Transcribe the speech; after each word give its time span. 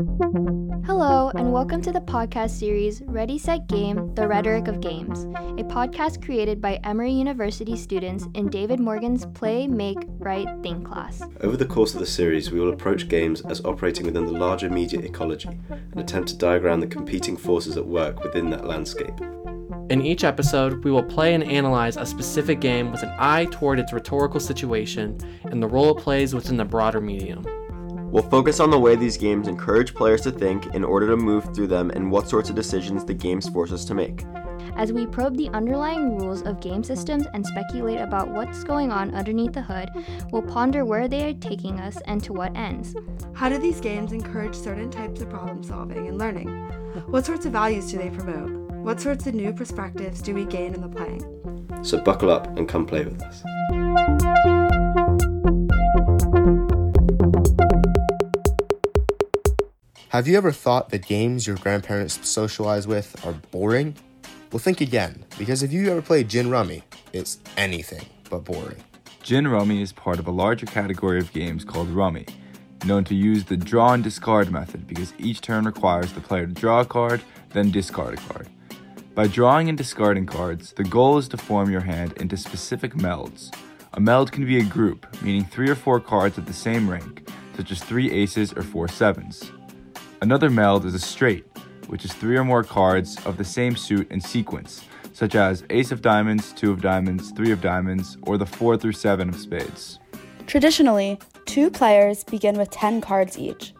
Hello, 0.00 1.30
and 1.34 1.52
welcome 1.52 1.82
to 1.82 1.92
the 1.92 2.00
podcast 2.00 2.52
series 2.52 3.02
Ready, 3.02 3.36
Set, 3.36 3.68
Game 3.68 4.14
The 4.14 4.26
Rhetoric 4.26 4.66
of 4.66 4.80
Games, 4.80 5.24
a 5.24 5.64
podcast 5.64 6.24
created 6.24 6.58
by 6.58 6.80
Emory 6.84 7.12
University 7.12 7.76
students 7.76 8.26
in 8.32 8.48
David 8.48 8.80
Morgan's 8.80 9.26
Play, 9.26 9.66
Make, 9.66 9.98
Write, 10.18 10.48
Think 10.62 10.88
class. 10.88 11.22
Over 11.42 11.58
the 11.58 11.66
course 11.66 11.92
of 11.92 12.00
the 12.00 12.06
series, 12.06 12.50
we 12.50 12.58
will 12.58 12.72
approach 12.72 13.08
games 13.08 13.42
as 13.42 13.62
operating 13.66 14.06
within 14.06 14.24
the 14.24 14.32
larger 14.32 14.70
media 14.70 15.00
ecology 15.00 15.50
and 15.68 16.00
attempt 16.00 16.30
to 16.30 16.38
diagram 16.38 16.80
the 16.80 16.86
competing 16.86 17.36
forces 17.36 17.76
at 17.76 17.86
work 17.86 18.24
within 18.24 18.48
that 18.48 18.66
landscape. 18.66 19.20
In 19.90 20.00
each 20.00 20.24
episode, 20.24 20.82
we 20.82 20.90
will 20.90 21.02
play 21.02 21.34
and 21.34 21.44
analyze 21.44 21.98
a 21.98 22.06
specific 22.06 22.60
game 22.60 22.90
with 22.90 23.02
an 23.02 23.12
eye 23.18 23.48
toward 23.50 23.78
its 23.78 23.92
rhetorical 23.92 24.40
situation 24.40 25.18
and 25.44 25.62
the 25.62 25.68
role 25.68 25.94
it 25.94 26.02
plays 26.02 26.34
within 26.34 26.56
the 26.56 26.64
broader 26.64 27.02
medium. 27.02 27.44
We'll 28.10 28.24
focus 28.24 28.58
on 28.58 28.70
the 28.70 28.78
way 28.78 28.96
these 28.96 29.16
games 29.16 29.46
encourage 29.46 29.94
players 29.94 30.22
to 30.22 30.32
think 30.32 30.66
in 30.74 30.82
order 30.82 31.06
to 31.08 31.16
move 31.16 31.54
through 31.54 31.68
them 31.68 31.90
and 31.90 32.10
what 32.10 32.28
sorts 32.28 32.50
of 32.50 32.56
decisions 32.56 33.04
the 33.04 33.14
games 33.14 33.48
force 33.48 33.70
us 33.70 33.84
to 33.84 33.94
make. 33.94 34.24
As 34.76 34.92
we 34.92 35.06
probe 35.06 35.36
the 35.36 35.48
underlying 35.50 36.18
rules 36.18 36.42
of 36.42 36.60
game 36.60 36.82
systems 36.82 37.26
and 37.34 37.46
speculate 37.46 38.00
about 38.00 38.28
what's 38.28 38.64
going 38.64 38.90
on 38.90 39.14
underneath 39.14 39.52
the 39.52 39.62
hood, 39.62 39.90
we'll 40.32 40.42
ponder 40.42 40.84
where 40.84 41.06
they 41.06 41.30
are 41.30 41.34
taking 41.34 41.78
us 41.78 41.98
and 42.06 42.22
to 42.24 42.32
what 42.32 42.56
ends. 42.56 42.96
How 43.32 43.48
do 43.48 43.58
these 43.58 43.80
games 43.80 44.12
encourage 44.12 44.56
certain 44.56 44.90
types 44.90 45.20
of 45.20 45.30
problem 45.30 45.62
solving 45.62 46.08
and 46.08 46.18
learning? 46.18 46.48
What 47.06 47.26
sorts 47.26 47.46
of 47.46 47.52
values 47.52 47.92
do 47.92 47.98
they 47.98 48.10
promote? 48.10 48.50
What 48.82 49.00
sorts 49.00 49.26
of 49.28 49.34
new 49.34 49.52
perspectives 49.52 50.20
do 50.20 50.34
we 50.34 50.46
gain 50.46 50.74
in 50.74 50.80
the 50.80 50.88
playing? 50.88 51.84
So 51.84 51.98
buckle 51.98 52.30
up 52.30 52.46
and 52.58 52.68
come 52.68 52.86
play 52.86 53.04
with 53.04 53.22
us. 53.22 53.42
Have 60.10 60.26
you 60.26 60.36
ever 60.36 60.50
thought 60.50 60.88
that 60.88 61.06
games 61.06 61.46
your 61.46 61.54
grandparents 61.54 62.28
socialize 62.28 62.84
with 62.84 63.24
are 63.24 63.32
boring? 63.52 63.94
Well, 64.50 64.58
think 64.58 64.80
again, 64.80 65.24
because 65.38 65.62
if 65.62 65.72
you 65.72 65.88
ever 65.88 66.02
played 66.02 66.28
Gin 66.28 66.50
Rummy, 66.50 66.82
it's 67.12 67.38
anything 67.56 68.04
but 68.28 68.42
boring. 68.42 68.82
Gin 69.22 69.46
Rummy 69.46 69.80
is 69.80 69.92
part 69.92 70.18
of 70.18 70.26
a 70.26 70.32
larger 70.32 70.66
category 70.66 71.20
of 71.20 71.32
games 71.32 71.64
called 71.64 71.88
Rummy, 71.90 72.26
known 72.84 73.04
to 73.04 73.14
use 73.14 73.44
the 73.44 73.56
draw 73.56 73.92
and 73.92 74.02
discard 74.02 74.50
method 74.50 74.88
because 74.88 75.14
each 75.16 75.42
turn 75.42 75.64
requires 75.64 76.12
the 76.12 76.20
player 76.20 76.44
to 76.44 76.52
draw 76.52 76.80
a 76.80 76.84
card, 76.84 77.22
then 77.50 77.70
discard 77.70 78.14
a 78.14 78.22
card. 78.22 78.48
By 79.14 79.28
drawing 79.28 79.68
and 79.68 79.78
discarding 79.78 80.26
cards, 80.26 80.72
the 80.72 80.82
goal 80.82 81.18
is 81.18 81.28
to 81.28 81.36
form 81.36 81.70
your 81.70 81.82
hand 81.82 82.14
into 82.14 82.36
specific 82.36 82.94
melds. 82.94 83.54
A 83.94 84.00
meld 84.00 84.32
can 84.32 84.44
be 84.44 84.58
a 84.58 84.64
group, 84.64 85.06
meaning 85.22 85.44
three 85.44 85.70
or 85.70 85.76
four 85.76 86.00
cards 86.00 86.36
of 86.36 86.46
the 86.46 86.52
same 86.52 86.90
rank, 86.90 87.30
such 87.56 87.70
as 87.70 87.80
three 87.84 88.10
aces 88.10 88.52
or 88.52 88.64
four 88.64 88.88
sevens. 88.88 89.52
Another 90.22 90.50
meld 90.50 90.84
is 90.84 90.92
a 90.92 90.98
straight, 90.98 91.46
which 91.86 92.04
is 92.04 92.12
three 92.12 92.36
or 92.36 92.44
more 92.44 92.62
cards 92.62 93.16
of 93.24 93.38
the 93.38 93.44
same 93.44 93.74
suit 93.74 94.06
and 94.10 94.22
sequence, 94.22 94.84
such 95.14 95.34
as 95.34 95.64
ace 95.70 95.92
of 95.92 96.02
diamonds, 96.02 96.52
two 96.52 96.70
of 96.70 96.82
diamonds, 96.82 97.30
three 97.30 97.50
of 97.50 97.62
diamonds, 97.62 98.18
or 98.24 98.36
the 98.36 98.44
four 98.44 98.76
through 98.76 98.92
seven 98.92 99.30
of 99.30 99.36
spades. 99.36 99.98
Traditionally, 100.46 101.18
two 101.46 101.70
players 101.70 102.22
begin 102.22 102.58
with 102.58 102.70
10 102.70 103.00
cards 103.00 103.38
each. 103.38 103.72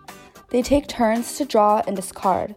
They 0.49 0.63
take 0.63 0.87
turns 0.87 1.37
to 1.37 1.45
draw 1.45 1.83
and 1.87 1.95
discard. 1.95 2.55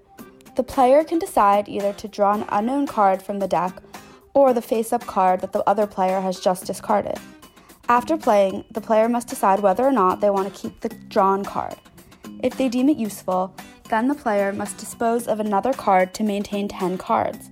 The 0.55 0.63
player 0.63 1.03
can 1.03 1.19
decide 1.19 1.67
either 1.67 1.91
to 1.91 2.07
draw 2.07 2.35
an 2.35 2.45
unknown 2.49 2.87
card 2.87 3.21
from 3.21 3.39
the 3.39 3.49
deck 3.49 3.73
or 4.33 4.53
the 4.53 4.61
face 4.61 4.93
up 4.93 5.05
card 5.05 5.41
that 5.41 5.51
the 5.51 5.67
other 5.69 5.87
player 5.87 6.21
has 6.21 6.39
just 6.39 6.65
discarded. 6.65 7.19
After 7.89 8.15
playing, 8.15 8.63
the 8.71 8.79
player 8.79 9.09
must 9.09 9.27
decide 9.27 9.59
whether 9.59 9.83
or 9.83 9.91
not 9.91 10.21
they 10.21 10.29
want 10.29 10.51
to 10.53 10.61
keep 10.61 10.79
the 10.79 10.89
drawn 11.09 11.43
card. 11.43 11.75
If 12.41 12.57
they 12.57 12.69
deem 12.69 12.89
it 12.89 12.97
useful, 12.97 13.53
then 13.89 14.07
the 14.07 14.16
player 14.16 14.51
must 14.53 14.77
dispose 14.77 15.27
of 15.27 15.39
another 15.39 15.73
card 15.73 16.13
to 16.16 16.23
maintain 16.23 16.67
10 16.67 16.97
cards. 16.97 17.49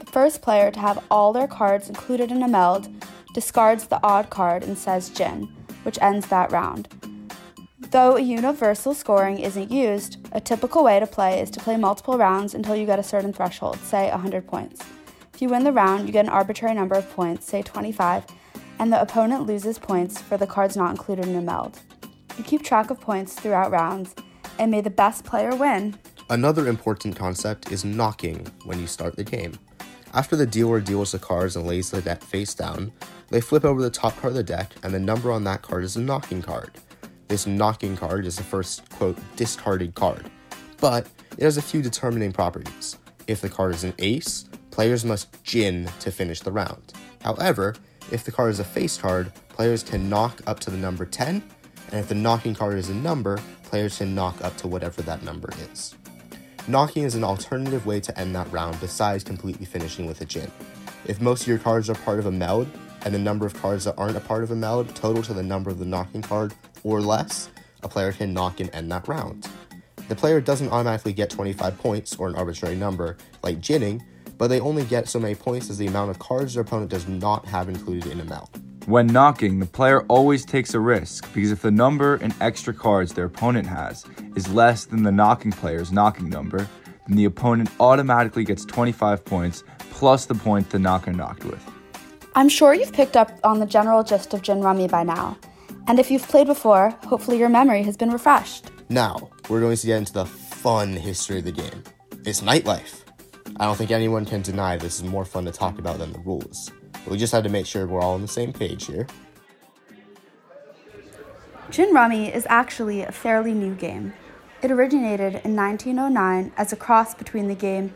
The 0.00 0.06
first 0.06 0.42
player 0.42 0.70
to 0.70 0.80
have 0.80 1.04
all 1.10 1.32
their 1.32 1.48
cards 1.48 1.88
included 1.88 2.30
in 2.30 2.42
a 2.42 2.48
meld 2.48 2.88
discards 3.34 3.86
the 3.86 4.00
odd 4.02 4.30
card 4.30 4.64
and 4.64 4.78
says 4.78 5.10
gin, 5.10 5.48
which 5.82 5.98
ends 6.00 6.26
that 6.28 6.50
round. 6.50 6.88
Though 7.90 8.16
a 8.16 8.20
universal 8.20 8.94
scoring 8.94 9.38
isn't 9.38 9.70
used, 9.70 10.16
a 10.32 10.40
typical 10.40 10.82
way 10.82 10.98
to 10.98 11.06
play 11.06 11.40
is 11.40 11.50
to 11.50 11.60
play 11.60 11.76
multiple 11.76 12.18
rounds 12.18 12.54
until 12.54 12.74
you 12.74 12.86
get 12.86 12.98
a 12.98 13.02
certain 13.02 13.32
threshold, 13.32 13.78
say 13.80 14.10
100 14.10 14.46
points. 14.46 14.80
If 15.34 15.42
you 15.42 15.50
win 15.50 15.64
the 15.64 15.72
round, 15.72 16.06
you 16.06 16.12
get 16.12 16.24
an 16.24 16.30
arbitrary 16.30 16.74
number 16.74 16.96
of 16.96 17.10
points, 17.10 17.46
say 17.46 17.62
25, 17.62 18.24
and 18.78 18.92
the 18.92 19.00
opponent 19.00 19.46
loses 19.46 19.78
points 19.78 20.20
for 20.20 20.36
the 20.36 20.46
cards 20.46 20.76
not 20.76 20.90
included 20.90 21.26
in 21.26 21.36
a 21.36 21.42
meld. 21.42 21.78
You 22.38 22.44
keep 22.44 22.62
track 22.62 22.90
of 22.90 23.00
points 23.00 23.34
throughout 23.34 23.70
rounds 23.70 24.14
and 24.58 24.70
may 24.70 24.80
the 24.80 24.90
best 24.90 25.24
player 25.24 25.54
win. 25.54 25.98
Another 26.28 26.66
important 26.66 27.16
concept 27.16 27.70
is 27.70 27.84
knocking 27.84 28.46
when 28.64 28.80
you 28.80 28.86
start 28.86 29.16
the 29.16 29.24
game. 29.24 29.58
After 30.12 30.34
the 30.34 30.46
dealer 30.46 30.80
deals 30.80 31.12
the 31.12 31.18
cards 31.18 31.56
and 31.56 31.66
lays 31.66 31.90
the 31.90 32.00
deck 32.00 32.22
face 32.22 32.54
down, 32.54 32.92
they 33.28 33.40
flip 33.40 33.64
over 33.64 33.82
the 33.82 33.90
top 33.90 34.16
card 34.16 34.32
of 34.32 34.36
the 34.36 34.42
deck, 34.42 34.72
and 34.82 34.94
the 34.94 34.98
number 34.98 35.30
on 35.30 35.44
that 35.44 35.62
card 35.62 35.84
is 35.84 35.96
a 35.96 36.00
knocking 36.00 36.42
card. 36.42 36.70
This 37.28 37.46
knocking 37.46 37.96
card 37.96 38.24
is 38.24 38.36
the 38.36 38.42
first, 38.42 38.88
quote, 38.90 39.18
discarded 39.36 39.94
card, 39.94 40.30
but 40.80 41.06
it 41.36 41.44
has 41.44 41.56
a 41.58 41.62
few 41.62 41.82
determining 41.82 42.32
properties. 42.32 42.96
If 43.26 43.40
the 43.40 43.48
card 43.48 43.74
is 43.74 43.84
an 43.84 43.94
ace, 43.98 44.48
players 44.70 45.04
must 45.04 45.42
gin 45.42 45.90
to 46.00 46.10
finish 46.10 46.40
the 46.40 46.52
round. 46.52 46.92
However, 47.22 47.74
if 48.12 48.24
the 48.24 48.32
card 48.32 48.50
is 48.50 48.60
a 48.60 48.64
face 48.64 48.96
card, 48.96 49.32
players 49.48 49.82
can 49.82 50.08
knock 50.08 50.40
up 50.46 50.60
to 50.60 50.70
the 50.70 50.76
number 50.76 51.04
10, 51.04 51.42
and 51.90 52.00
if 52.00 52.08
the 52.08 52.14
knocking 52.14 52.54
card 52.54 52.78
is 52.78 52.88
a 52.88 52.94
number, 52.94 53.40
players 53.66 53.98
can 53.98 54.14
knock 54.14 54.42
up 54.42 54.56
to 54.58 54.68
whatever 54.68 55.02
that 55.02 55.22
number 55.22 55.50
is. 55.70 55.94
Knocking 56.68 57.04
is 57.04 57.14
an 57.14 57.24
alternative 57.24 57.86
way 57.86 58.00
to 58.00 58.18
end 58.18 58.34
that 58.34 58.50
round 58.50 58.80
besides 58.80 59.22
completely 59.22 59.66
finishing 59.66 60.06
with 60.06 60.20
a 60.20 60.24
gin. 60.24 60.50
If 61.04 61.20
most 61.20 61.42
of 61.42 61.48
your 61.48 61.58
cards 61.58 61.90
are 61.90 61.94
part 61.94 62.18
of 62.18 62.26
a 62.26 62.32
meld, 62.32 62.68
and 63.06 63.14
the 63.14 63.18
number 63.20 63.46
of 63.46 63.54
cards 63.54 63.84
that 63.84 63.94
aren't 63.96 64.16
a 64.16 64.20
part 64.20 64.42
of 64.42 64.50
a 64.50 64.56
meld 64.56 64.92
total 64.96 65.22
to 65.22 65.32
the 65.32 65.42
number 65.42 65.70
of 65.70 65.78
the 65.78 65.84
knocking 65.84 66.22
card 66.22 66.52
or 66.82 67.00
less, 67.00 67.50
a 67.84 67.88
player 67.88 68.10
can 68.10 68.34
knock 68.34 68.58
and 68.58 68.68
end 68.74 68.90
that 68.90 69.06
round. 69.06 69.48
The 70.08 70.16
player 70.16 70.40
doesn't 70.40 70.70
automatically 70.70 71.12
get 71.12 71.30
25 71.30 71.78
points 71.78 72.16
or 72.16 72.26
an 72.26 72.34
arbitrary 72.34 72.74
number 72.74 73.16
like 73.44 73.60
ginning, 73.60 74.02
but 74.38 74.48
they 74.48 74.58
only 74.58 74.84
get 74.84 75.08
so 75.08 75.20
many 75.20 75.36
points 75.36 75.70
as 75.70 75.78
the 75.78 75.86
amount 75.86 76.10
of 76.10 76.18
cards 76.18 76.54
their 76.54 76.62
opponent 76.62 76.90
does 76.90 77.06
not 77.06 77.46
have 77.46 77.68
included 77.68 78.10
in 78.10 78.18
a 78.18 78.24
meld. 78.24 78.50
When 78.86 79.08
knocking, 79.08 79.58
the 79.58 79.66
player 79.66 80.02
always 80.02 80.44
takes 80.44 80.72
a 80.72 80.78
risk 80.78 81.32
because 81.34 81.50
if 81.50 81.62
the 81.62 81.72
number 81.72 82.14
and 82.22 82.32
extra 82.40 82.72
cards 82.72 83.14
their 83.14 83.24
opponent 83.24 83.66
has 83.66 84.04
is 84.36 84.48
less 84.54 84.84
than 84.84 85.02
the 85.02 85.10
knocking 85.10 85.50
player's 85.50 85.90
knocking 85.90 86.28
number, 86.28 86.68
then 87.08 87.16
the 87.16 87.24
opponent 87.24 87.68
automatically 87.80 88.44
gets 88.44 88.64
25 88.64 89.24
points 89.24 89.64
plus 89.90 90.26
the 90.26 90.36
point 90.36 90.70
the 90.70 90.78
knocker 90.78 91.12
knocked 91.12 91.44
with. 91.44 91.60
I'm 92.36 92.48
sure 92.48 92.74
you've 92.74 92.92
picked 92.92 93.16
up 93.16 93.32
on 93.42 93.58
the 93.58 93.66
general 93.66 94.04
gist 94.04 94.32
of 94.34 94.42
Gin 94.42 94.60
Rummy 94.60 94.86
by 94.86 95.02
now, 95.02 95.36
and 95.88 95.98
if 95.98 96.08
you've 96.08 96.28
played 96.28 96.46
before, 96.46 96.90
hopefully 97.06 97.38
your 97.38 97.48
memory 97.48 97.82
has 97.82 97.96
been 97.96 98.10
refreshed. 98.10 98.70
Now, 98.88 99.30
we're 99.48 99.60
going 99.60 99.76
to 99.76 99.86
get 99.86 99.98
into 99.98 100.12
the 100.12 100.26
fun 100.26 100.92
history 100.92 101.38
of 101.38 101.44
the 101.44 101.50
game. 101.50 101.82
It's 102.24 102.40
nightlife. 102.40 103.02
I 103.58 103.64
don't 103.64 103.76
think 103.76 103.90
anyone 103.90 104.24
can 104.26 104.42
deny 104.42 104.76
this 104.76 105.00
is 105.00 105.02
more 105.02 105.24
fun 105.24 105.44
to 105.46 105.50
talk 105.50 105.80
about 105.80 105.98
than 105.98 106.12
the 106.12 106.20
rules. 106.20 106.70
We 107.06 107.16
just 107.16 107.32
had 107.32 107.44
to 107.44 107.50
make 107.50 107.66
sure 107.66 107.86
we're 107.86 108.00
all 108.00 108.14
on 108.14 108.22
the 108.22 108.28
same 108.28 108.52
page 108.52 108.86
here. 108.86 109.06
Gin 111.70 111.92
Rummy 111.92 112.32
is 112.32 112.46
actually 112.48 113.02
a 113.02 113.12
fairly 113.12 113.52
new 113.52 113.74
game. 113.74 114.14
It 114.62 114.70
originated 114.70 115.40
in 115.44 115.54
1909 115.54 116.52
as 116.56 116.72
a 116.72 116.76
cross 116.76 117.14
between 117.14 117.48
the 117.48 117.54
game 117.54 117.94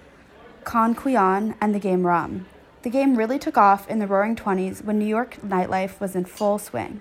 Conquian 0.64 1.54
and 1.60 1.74
the 1.74 1.78
game 1.78 2.06
Rum. 2.06 2.46
The 2.82 2.90
game 2.90 3.16
really 3.16 3.38
took 3.38 3.56
off 3.56 3.88
in 3.88 3.98
the 3.98 4.06
roaring 4.06 4.36
20s 4.36 4.84
when 4.84 4.98
New 4.98 5.06
York 5.06 5.38
nightlife 5.44 6.00
was 6.00 6.14
in 6.14 6.24
full 6.24 6.58
swing. 6.58 7.00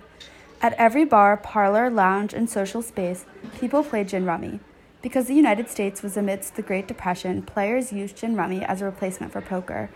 At 0.62 0.74
every 0.74 1.06
bar, 1.06 1.38
parlor, 1.38 1.90
lounge, 1.90 2.34
and 2.34 2.50
social 2.50 2.82
space, 2.82 3.26
people 3.60 3.84
played 3.84 4.10
gin 4.10 4.26
rummy. 4.26 4.60
Because 5.02 5.28
the 5.28 5.36
United 5.36 5.70
States 5.70 6.04
was 6.04 6.18
amidst 6.18 6.56
the 6.56 6.62
Great 6.62 6.88
Depression, 6.88 7.44
players 7.44 7.94
used 7.94 8.18
gin 8.18 8.36
rummy 8.36 8.62
as 8.64 8.82
a 8.82 8.86
replacement 8.86 9.32
for 9.32 9.40
poker, 9.40 9.90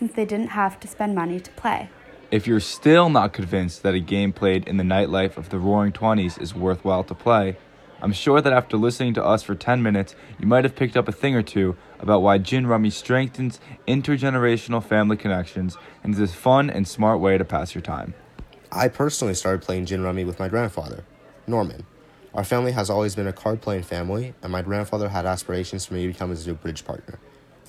since 0.00 0.14
they 0.14 0.24
didn't 0.24 0.48
have 0.48 0.80
to 0.80 0.88
spend 0.88 1.14
money 1.14 1.38
to 1.38 1.50
play. 1.52 1.90
If 2.30 2.46
you're 2.46 2.58
still 2.58 3.10
not 3.10 3.34
convinced 3.34 3.82
that 3.82 3.94
a 3.94 4.00
game 4.00 4.32
played 4.32 4.66
in 4.66 4.78
the 4.78 4.82
nightlife 4.82 5.36
of 5.36 5.50
the 5.50 5.58
Roaring 5.58 5.92
Twenties 5.92 6.38
is 6.38 6.54
worthwhile 6.54 7.04
to 7.04 7.14
play, 7.14 7.58
I'm 8.00 8.14
sure 8.14 8.40
that 8.40 8.52
after 8.52 8.78
listening 8.78 9.12
to 9.14 9.22
us 9.22 9.42
for 9.42 9.54
10 9.54 9.82
minutes, 9.82 10.14
you 10.38 10.46
might 10.46 10.64
have 10.64 10.74
picked 10.74 10.96
up 10.96 11.06
a 11.06 11.12
thing 11.12 11.34
or 11.34 11.42
two 11.42 11.76
about 11.98 12.22
why 12.22 12.38
Gin 12.38 12.66
Rummy 12.66 12.88
strengthens 12.88 13.60
intergenerational 13.86 14.82
family 14.82 15.18
connections 15.18 15.76
and 16.02 16.14
is 16.14 16.20
a 16.20 16.28
fun 16.28 16.70
and 16.70 16.88
smart 16.88 17.20
way 17.20 17.36
to 17.36 17.44
pass 17.44 17.74
your 17.74 17.82
time. 17.82 18.14
I 18.72 18.88
personally 18.88 19.34
started 19.34 19.60
playing 19.60 19.84
Gin 19.84 20.02
Rummy 20.02 20.24
with 20.24 20.38
my 20.38 20.48
grandfather, 20.48 21.04
Norman. 21.46 21.84
Our 22.32 22.44
family 22.44 22.72
has 22.72 22.88
always 22.88 23.14
been 23.14 23.26
a 23.26 23.34
card 23.34 23.60
playing 23.60 23.82
family, 23.82 24.32
and 24.42 24.50
my 24.50 24.62
grandfather 24.62 25.10
had 25.10 25.26
aspirations 25.26 25.84
for 25.84 25.92
me 25.92 26.06
to 26.06 26.12
become 26.12 26.30
his 26.30 26.46
new 26.46 26.54
bridge 26.54 26.86
partner. 26.86 27.18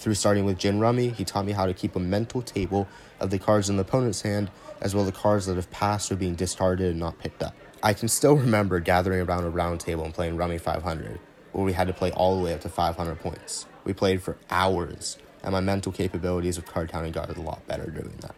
Through 0.02 0.16
starting 0.16 0.46
with 0.46 0.58
Gin 0.58 0.80
Rummy, 0.80 1.10
he 1.10 1.24
taught 1.24 1.46
me 1.46 1.52
how 1.52 1.68
to 1.68 1.76
keep 1.76 1.96
a 1.96 2.00
mental 2.00 2.42
table 2.42 2.88
of 3.20 3.30
the 3.30 3.38
cards 3.38 3.70
in 3.70 3.76
the 3.76 3.84
opponent's 3.84 4.24
hand, 4.24 4.50
as 4.82 4.96
well 4.96 5.04
as 5.06 5.12
the 5.12 5.16
cards 5.16 5.46
that 5.46 5.58
have 5.58 5.70
passed 5.70 6.12
or 6.12 6.16
being 6.16 6.34
discarded 6.34 6.90
and 6.90 7.00
not 7.00 7.20
picked 7.20 7.44
up. 7.44 7.54
I 7.84 7.94
can 7.94 8.08
still 8.08 8.36
remember 8.36 8.80
gathering 8.80 9.22
around 9.22 9.44
a 9.44 9.52
round 9.52 9.80
table 9.80 10.04
and 10.04 10.12
playing 10.12 10.38
Rummy 10.38 10.58
500. 10.58 11.20
where 11.52 11.64
we 11.64 11.74
had 11.74 11.86
to 11.86 11.94
play 11.94 12.10
all 12.14 12.36
the 12.36 12.44
way 12.44 12.52
up 12.52 12.62
to 12.62 12.70
500 12.70 13.20
points. 13.20 13.68
We 13.84 13.94
played 13.94 14.24
for 14.24 14.38
hours, 14.50 15.20
and 15.44 15.52
my 15.52 15.60
mental 15.60 15.92
capabilities 15.92 16.58
with 16.58 16.66
card 16.66 16.90
counting 16.90 17.12
got 17.12 17.38
a 17.38 17.40
lot 17.40 17.68
better 17.68 17.92
doing 17.92 18.16
that. 18.22 18.34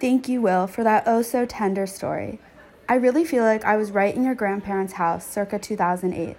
Thank 0.00 0.28
you, 0.28 0.42
Will, 0.42 0.66
for 0.66 0.82
that 0.82 1.04
oh 1.06 1.22
so 1.22 1.46
tender 1.46 1.86
story. 1.86 2.40
I 2.88 2.94
really 2.96 3.24
feel 3.24 3.44
like 3.44 3.64
I 3.64 3.76
was 3.76 3.92
right 3.92 4.12
in 4.12 4.24
your 4.24 4.34
grandparents' 4.34 4.94
house 4.94 5.24
circa 5.24 5.60
2008. 5.60 6.36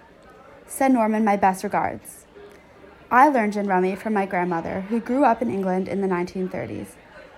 Send 0.66 0.92
Norman 0.92 1.24
my 1.24 1.36
best 1.36 1.64
regards. 1.64 2.25
I 3.10 3.28
learned 3.28 3.52
gin 3.52 3.68
rummy 3.68 3.94
from 3.94 4.14
my 4.14 4.26
grandmother, 4.26 4.80
who 4.82 4.98
grew 4.98 5.24
up 5.24 5.40
in 5.40 5.48
England 5.48 5.86
in 5.86 6.00
the 6.00 6.08
1930s. 6.08 6.96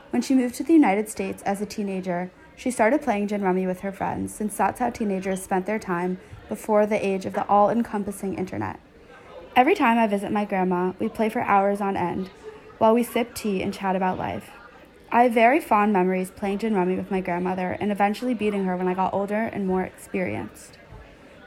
When 0.08 0.22
she 0.22 0.34
moved 0.34 0.54
to 0.54 0.64
the 0.64 0.72
United 0.72 1.10
States 1.10 1.42
as 1.42 1.60
a 1.60 1.66
teenager, 1.66 2.30
she 2.56 2.70
started 2.70 3.02
playing 3.02 3.28
gin 3.28 3.42
rummy 3.42 3.66
with 3.66 3.80
her 3.80 3.92
friends, 3.92 4.34
since 4.34 4.56
that's 4.56 4.80
how 4.80 4.88
teenagers 4.88 5.42
spent 5.42 5.66
their 5.66 5.78
time 5.78 6.18
before 6.48 6.86
the 6.86 7.06
age 7.06 7.26
of 7.26 7.34
the 7.34 7.46
all 7.48 7.68
encompassing 7.68 8.38
internet. 8.38 8.80
Every 9.54 9.74
time 9.74 9.98
I 9.98 10.06
visit 10.06 10.32
my 10.32 10.46
grandma, 10.46 10.94
we 10.98 11.10
play 11.10 11.28
for 11.28 11.42
hours 11.42 11.82
on 11.82 11.98
end 11.98 12.30
while 12.78 12.94
we 12.94 13.02
sip 13.02 13.34
tea 13.34 13.62
and 13.62 13.74
chat 13.74 13.94
about 13.94 14.16
life. 14.16 14.50
I 15.12 15.24
have 15.24 15.32
very 15.32 15.60
fond 15.60 15.92
memories 15.92 16.30
playing 16.30 16.60
gin 16.60 16.74
rummy 16.74 16.96
with 16.96 17.10
my 17.10 17.20
grandmother 17.20 17.76
and 17.78 17.92
eventually 17.92 18.32
beating 18.32 18.64
her 18.64 18.74
when 18.74 18.88
I 18.88 18.94
got 18.94 19.12
older 19.12 19.42
and 19.52 19.66
more 19.66 19.82
experienced. 19.82 20.78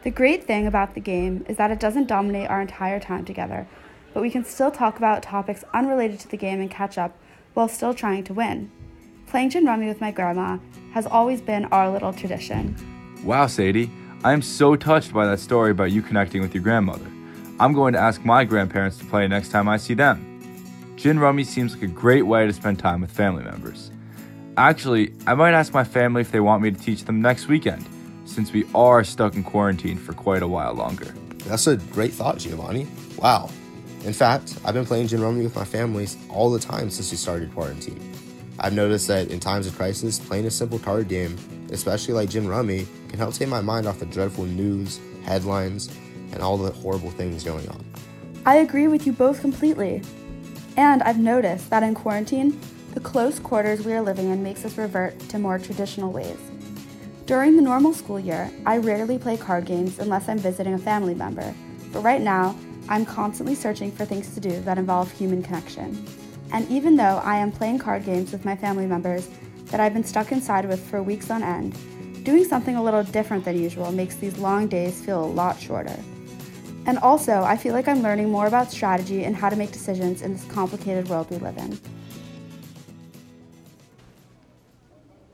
The 0.03 0.12
great 0.12 0.44
thing 0.44 0.67
about 0.67 0.94
the 0.94 1.00
game 1.00 1.44
is 1.50 1.57
that 1.57 1.71
it 1.71 1.79
doesn't 1.79 2.07
dominate 2.07 2.50
our 2.50 2.62
entire 2.62 3.00
time 3.00 3.25
together, 3.25 3.67
but 4.13 4.22
we 4.22 4.30
can 4.30 4.44
still 4.44 4.72
talk 4.72 4.98
about 4.98 5.24
topics 5.24 5.63
unrelated 5.74 6.19
to 6.19 6.28
the 6.28 6.38
game 6.38 6.60
and 6.60 6.69
catch 6.69 6.98
up 6.98 7.18
while 7.54 7.68
still 7.68 7.94
trying 7.94 8.24
to 8.25 8.34
win. 8.34 8.72
Playing 9.28 9.50
gin 9.50 9.66
rummy 9.66 9.88
with 9.88 10.02
my 10.02 10.12
grandma 10.12 10.58
has 10.94 11.06
always 11.06 11.42
been 11.42 11.66
our 11.66 11.90
little 11.90 12.12
tradition. 12.13 12.75
Wow, 13.24 13.48
Sadie, 13.48 13.90
I 14.24 14.34
am 14.34 14.42
so 14.42 14.75
touched 14.75 15.13
by 15.13 15.25
that 15.25 15.40
story 15.40 15.72
about 15.72 15.92
you 15.92 16.02
connecting 16.02 16.42
with 16.42 16.54
your 16.54 16.63
grandmother. 16.63 17.06
I'm 17.60 17.74
going 17.74 17.94
to 17.94 18.00
ask 18.00 18.25
my 18.25 18.44
grandparents 18.44 18.98
to 18.98 19.06
play 19.06 19.28
next 19.28 19.50
time 19.50 19.69
I 19.69 19.78
see 19.78 19.94
them. 19.94 20.28
Gin 20.96 21.19
Rummy 21.19 21.44
seems 21.44 21.74
like 21.74 21.84
a 21.84 21.88
great 21.88 22.24
way 22.24 22.46
to 22.46 22.54
spend 22.54 22.80
time 22.80 23.02
with 23.02 23.12
family 23.12 23.44
members. 23.44 23.92
Actually, 24.58 25.13
I 25.25 25.34
might 25.34 25.54
ask 25.54 25.74
my 25.74 25.84
family 25.84 26.22
if 26.22 26.31
they 26.31 26.40
want 26.40 26.62
me 26.62 26.72
to 26.72 26.80
teach 26.80 27.06
them 27.06 27.22
next 27.22 27.48
weekend, 27.48 27.86
since 28.25 28.52
we 28.52 28.66
are 28.75 29.04
stuck 29.04 29.36
in 29.36 29.44
quarantine 29.44 29.98
for 29.98 30.13
quite 30.13 30.44
a 30.44 30.48
while 30.48 30.74
longer. 30.74 31.13
That's 31.46 31.68
a 31.68 31.78
great 31.78 32.13
thought, 32.13 32.38
Giovanni. 32.38 32.88
Wow. 33.18 33.50
In 34.03 34.13
fact, 34.13 34.57
I've 34.65 34.74
been 34.74 34.86
playing 34.86 35.07
Gin 35.07 35.21
Rummy 35.21 35.44
with 35.44 35.56
my 35.56 35.63
family 35.63 36.07
all 36.30 36.50
the 36.50 36.59
time 36.59 36.89
since 36.89 37.12
we 37.12 37.18
started 37.18 37.53
quarantine. 37.53 38.00
I've 38.59 38.74
noticed 38.74 39.07
that 39.09 39.30
in 39.30 39.39
times 39.39 39.68
of 39.68 39.75
crisis, 39.75 40.18
playing 40.18 40.45
a 40.45 40.51
simple 40.51 40.80
card 40.80 41.07
game, 41.07 41.38
especially 41.71 42.15
like 42.15 42.30
Gin 42.30 42.48
Rummy, 42.48 42.88
can 43.09 43.19
help 43.19 43.36
take 43.36 43.48
my 43.48 43.62
mind 43.62 43.88
off 43.88 44.00
the 44.00 44.07
dreadful 44.07 44.45
news, 44.45 45.00
headlines, 45.24 45.95
and 46.31 46.42
all 46.42 46.57
the 46.57 46.71
horrible 46.71 47.12
things 47.12 47.44
going 47.44 47.68
on. 47.69 47.86
I 48.45 48.57
agree 48.57 48.88
with 48.88 49.06
you 49.06 49.13
both 49.13 49.39
completely. 49.39 50.01
And 50.77 51.03
I've 51.03 51.19
noticed 51.19 51.69
that 51.69 51.83
in 51.83 51.94
quarantine, 51.94 52.59
the 52.94 53.00
close 53.00 53.39
quarters 53.39 53.86
we 53.86 53.94
are 53.94 54.01
living 54.01 54.31
in 54.31 54.42
makes 54.42 54.65
us 54.65 54.77
revert 54.77 55.19
to 55.30 55.38
more 55.38 55.59
traditional 55.59 56.12
ways. 56.12 56.38
During 57.27 57.56
the 57.56 57.62
normal 57.62 57.94
school 57.94 58.19
year, 58.19 58.50
I 58.65 58.77
rarely 58.77 59.19
play 59.19 59.38
card 59.38 59.65
games 59.65 60.00
unless 60.00 60.27
I'm 60.27 60.39
visiting 60.39 60.74
a 60.74 60.80
family 60.80 61.13
member, 61.13 61.53
but 61.94 62.01
right 62.01 62.21
now, 62.21 62.56
I'm 62.89 63.06
constantly 63.06 63.56
searching 63.56 63.92
for 63.92 64.06
things 64.06 64.33
to 64.33 64.39
do 64.39 64.60
that 64.62 64.78
involve 64.78 65.12
human 65.12 65.42
connection. 65.44 66.06
And 66.51 66.69
even 66.69 66.95
though 66.95 67.22
I 67.24 67.38
am 67.38 67.51
playing 67.51 67.80
card 67.80 68.04
games 68.04 68.31
with 68.31 68.44
my 68.44 68.56
family 68.56 68.86
members 68.86 69.30
that 69.66 69.80
I've 69.80 69.94
been 69.94 70.04
stuck 70.04 70.31
inside 70.31 70.66
with 70.66 70.86
for 70.89 71.01
weeks 71.01 71.31
on 71.31 71.44
end, 71.44 71.75
doing 72.24 72.44
something 72.44 72.75
a 72.75 72.83
little 72.83 73.04
different 73.04 73.45
than 73.45 73.57
usual 73.57 73.92
makes 73.92 74.16
these 74.16 74.38
long 74.38 74.68
days 74.68 75.04
feel 75.04 75.24
a 75.24 75.25
lot 75.25 75.60
shorter. 75.60 75.98
And 76.86 76.98
also, 76.98 77.44
I 77.44 77.57
feel 77.57 77.74
like 77.74 77.88
I'm 77.88 78.01
learning 78.01 78.30
more 78.30 78.48
about 78.48 78.72
strategy 78.72 79.24
and 79.24 79.36
how 79.36 79.50
to 79.50 79.56
make 79.56 79.72
decisions 79.72 80.22
in 80.22 80.34
this 80.34 80.45
complicated 80.45 81.07
world 81.07 81.30
we 81.30 81.38
live 81.38 81.57
in. 81.57 81.80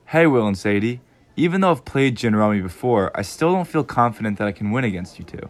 Hey, 0.07 0.27
Will 0.27 0.47
and 0.47 0.57
Sadie. 0.57 1.01
Even 1.35 1.61
though 1.61 1.71
I've 1.71 1.85
played 1.85 2.17
Gin 2.17 2.35
Rummy 2.35 2.61
before, 2.61 3.11
I 3.15 3.21
still 3.21 3.51
don't 3.51 3.67
feel 3.67 3.83
confident 3.83 4.37
that 4.39 4.47
I 4.47 4.51
can 4.51 4.71
win 4.71 4.83
against 4.83 5.19
you 5.19 5.25
two. 5.25 5.49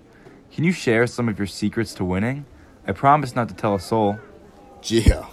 Can 0.58 0.64
you 0.64 0.72
share 0.72 1.06
some 1.06 1.30
of 1.30 1.38
your 1.38 1.46
secrets 1.46 1.94
to 1.94 2.04
winning? 2.04 2.48
I 2.88 2.92
promise 2.92 3.36
not 3.36 3.48
to 3.50 3.54
tell 3.54 3.76
a 3.76 3.80
soul. 3.80 4.18
Gio, 4.82 5.28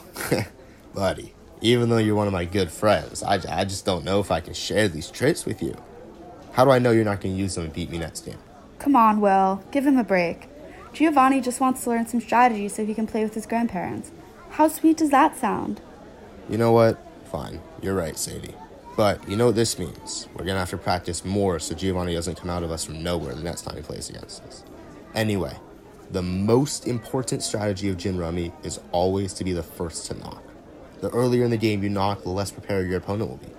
buddy, 0.95 1.33
even 1.63 1.89
though 1.89 1.97
you're 1.97 2.15
one 2.15 2.27
of 2.27 2.35
my 2.35 2.45
good 2.45 2.71
friends, 2.71 3.23
I, 3.23 3.41
I 3.49 3.65
just 3.65 3.87
don't 3.87 4.05
know 4.05 4.21
if 4.21 4.31
I 4.31 4.41
can 4.41 4.53
share 4.53 4.87
these 4.87 5.11
traits 5.11 5.47
with 5.47 5.63
you. 5.63 5.75
How 6.53 6.67
do 6.67 6.73
I 6.73 6.79
know 6.79 6.91
you're 6.91 7.07
not 7.07 7.23
going 7.23 7.35
to 7.35 7.41
use 7.41 7.55
them 7.55 7.65
and 7.65 7.73
beat 7.73 7.89
me 7.89 7.97
next 7.97 8.27
game? 8.27 8.37
Come 8.79 8.95
on, 8.97 9.23
Will, 9.23 9.65
give 9.71 9.87
him 9.87 9.97
a 9.97 10.05
break. 10.05 10.47
Giovanni 10.93 11.41
just 11.41 11.59
wants 11.59 11.83
to 11.85 11.89
learn 11.89 12.07
some 12.07 12.21
strategy 12.21 12.69
so 12.69 12.85
he 12.85 12.93
can 12.93 13.07
play 13.07 13.25
with 13.25 13.33
his 13.33 13.47
grandparents. 13.47 14.13
How 14.51 14.69
sweet 14.69 14.99
does 14.99 15.09
that 15.09 15.39
sound? 15.39 15.81
You 16.51 16.59
know 16.59 16.73
what? 16.73 16.99
Fine, 17.33 17.63
you're 17.81 17.95
right, 17.95 18.19
Sadie. 18.19 18.55
But 18.95 19.27
you 19.27 19.37
know 19.39 19.47
what 19.47 19.55
this 19.55 19.79
means? 19.79 20.29
We're 20.35 20.45
gonna 20.45 20.59
have 20.59 20.69
to 20.69 20.77
practice 20.77 21.25
more 21.25 21.59
so 21.61 21.75
Giovanni 21.75 22.13
doesn't 22.13 22.37
come 22.37 22.51
out 22.51 22.63
of 22.63 22.71
us 22.71 22.85
from 22.85 23.03
nowhere 23.03 23.35
the 23.35 23.43
next 23.43 23.63
time 23.63 23.77
he 23.77 23.83
plays 23.83 24.11
against 24.11 24.43
us. 24.43 24.65
Anyway, 25.15 25.57
the 26.11 26.23
most 26.23 26.87
important 26.87 27.43
strategy 27.43 27.89
of 27.89 27.97
Gin 27.97 28.19
Rummy 28.19 28.53
is 28.63 28.81
always 28.93 29.33
to 29.35 29.45
be 29.45 29.53
the 29.53 29.63
first 29.63 30.07
to 30.07 30.15
knock. 30.15 30.43
The 31.01 31.11
earlier 31.11 31.45
in 31.45 31.51
the 31.51 31.57
game 31.57 31.83
you 31.83 31.89
knock, 31.89 32.23
the 32.23 32.31
less 32.31 32.51
prepared 32.51 32.89
your 32.89 32.99
opponent 32.99 33.31
will 33.31 33.37
be. 33.37 33.51